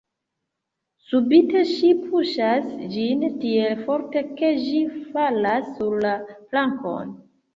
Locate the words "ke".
4.39-4.51